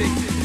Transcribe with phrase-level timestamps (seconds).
[0.00, 0.39] music.